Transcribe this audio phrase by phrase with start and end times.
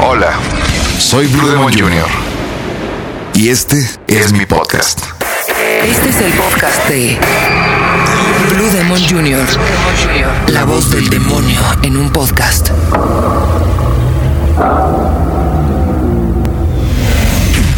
[0.00, 0.38] Hola,
[0.96, 2.06] soy Blue Demon Jr.
[3.34, 5.00] Y este es mi podcast.
[5.84, 7.18] Este es el podcast de
[8.54, 9.44] Blue Demon Jr.
[10.52, 12.70] La voz del demonio en un podcast.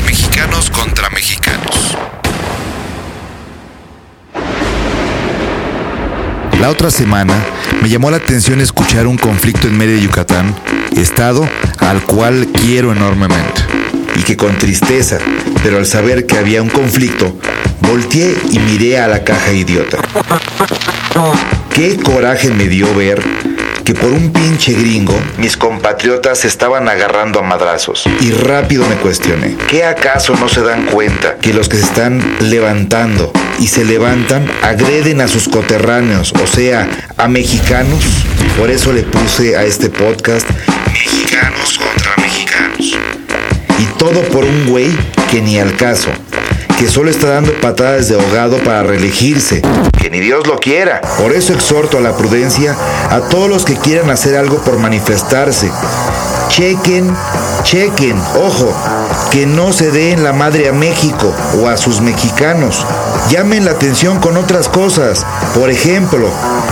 [0.05, 1.97] Mexicanos contra mexicanos.
[6.61, 7.35] La otra semana
[7.81, 10.55] me llamó la atención escuchar un conflicto en medio de Yucatán,
[10.95, 11.49] estado
[11.81, 13.63] al cual quiero enormemente.
[14.17, 15.19] Y que con tristeza,
[15.63, 17.37] pero al saber que había un conflicto,
[17.81, 19.99] volteé y miré a la caja idiota.
[21.75, 23.23] Qué coraje me dio ver
[23.85, 28.05] que por un pinche gringo mis compatriotas estaban agarrando a madrazos.
[28.21, 32.23] Y rápido me cuestioné, ¿qué acaso no se dan cuenta que los que se están
[32.41, 38.05] levantando y se levantan agreden a sus coterráneos, o sea, a mexicanos?
[38.59, 40.49] Por eso le puse a este podcast
[40.93, 42.99] Mexicanos contra Mexicanos.
[43.79, 44.91] Y todo por un güey
[45.31, 46.11] que ni al caso
[46.81, 49.61] que solo está dando patadas de ahogado para reelegirse.
[50.01, 51.03] Que ni Dios lo quiera.
[51.19, 52.75] Por eso exhorto a la prudencia
[53.11, 55.71] a todos los que quieran hacer algo por manifestarse.
[56.49, 57.15] Chequen,
[57.65, 58.75] chequen, ojo,
[59.31, 62.87] que no se den la madre a México o a sus mexicanos.
[63.29, 65.27] Llamen la atención con otras cosas.
[65.55, 66.31] Por ejemplo,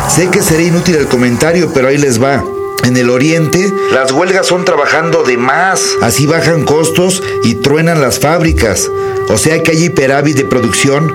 [0.08, 2.42] sé que será inútil el comentario, pero ahí les va.
[2.84, 5.82] En el oriente, las huelgas son trabajando de más.
[6.00, 8.88] Así bajan costos y truenan las fábricas.
[9.28, 11.14] O sea que hay hiperávit de producción.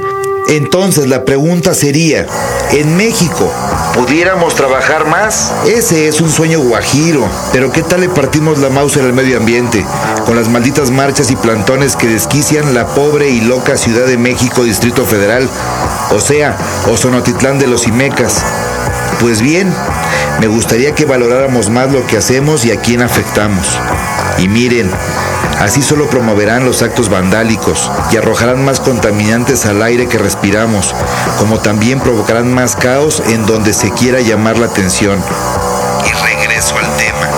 [0.50, 2.28] Entonces la pregunta sería,
[2.72, 3.52] ¿en México
[3.96, 5.52] pudiéramos trabajar más?
[5.66, 7.28] Ese es un sueño guajiro.
[7.54, 9.86] Pero ¿qué tal le partimos la mouse al medio ambiente?
[10.26, 14.64] Con las malditas marchas y plantones que desquician la pobre y loca Ciudad de México,
[14.64, 15.50] Distrito Federal.
[16.12, 16.58] O sea,
[16.92, 18.44] Ozonotitlán de los Imecas.
[19.22, 19.74] Pues bien,
[20.40, 23.68] me gustaría que valoráramos más lo que hacemos y a quién afectamos.
[24.38, 24.90] Y miren,
[25.60, 30.94] así solo promoverán los actos vandálicos y arrojarán más contaminantes al aire que respiramos,
[31.38, 35.24] como también provocarán más caos en donde se quiera llamar la atención.
[36.06, 37.30] Y regreso al tema.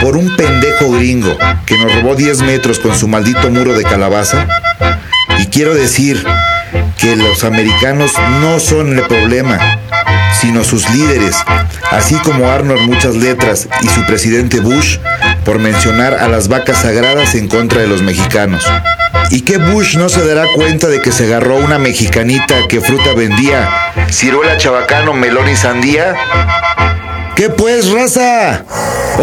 [0.00, 4.48] Por un pendejo gringo que nos robó 10 metros con su maldito muro de calabaza.
[5.38, 6.24] Y quiero decir
[6.98, 9.78] que los americanos no son el problema,
[10.42, 11.36] sino sus líderes,
[11.92, 14.98] así como Arnold muchas letras y su presidente Bush,
[15.44, 18.64] por mencionar a las vacas sagradas en contra de los mexicanos.
[19.30, 23.12] ¿Y qué Bush no se dará cuenta de que se agarró una mexicanita que fruta
[23.14, 23.70] vendía?
[24.10, 26.16] ¿Ciruela, chabacano, melón y sandía?
[27.36, 28.64] ¿Qué pues, raza?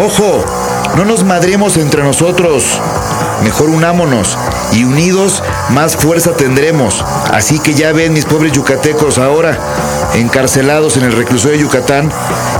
[0.02, 0.42] Ojo,
[0.96, 2.64] no nos madremos entre nosotros.
[3.44, 4.38] Mejor unámonos
[4.72, 7.04] y unidos más fuerza tendremos.
[7.30, 9.58] Así que ya ven mis pobres yucatecos ahora
[10.14, 12.10] encarcelados en el reclusorio de Yucatán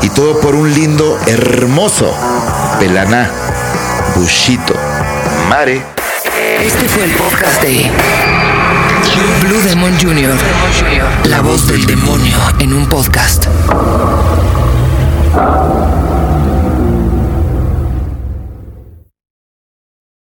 [0.03, 2.15] y todo por un lindo, hermoso
[2.79, 3.31] Pelaná,
[4.17, 4.75] Bushito,
[5.49, 5.83] Mare.
[6.61, 7.91] Este fue el podcast de
[9.41, 10.35] Blue Demon Jr.
[11.25, 13.47] La voz del demonio en un podcast.